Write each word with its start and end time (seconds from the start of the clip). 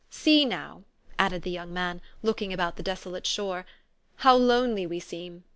See 0.09 0.45
now," 0.45 0.81
added 1.19 1.43
the 1.43 1.51
young 1.51 1.71
man, 1.71 2.01
looking 2.23 2.51
about 2.51 2.75
the 2.75 2.81
desolate 2.81 3.27
shore, 3.27 3.67
"how 4.15 4.35
lonely 4.35 4.87
we 4.87 4.99
seem. 4.99 5.43